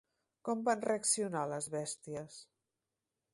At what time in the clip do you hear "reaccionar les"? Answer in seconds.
0.85-1.69